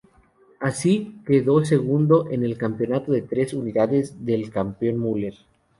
[0.59, 5.35] Así, quedó segundo en el campeonato a tres unidades del campeón Muller.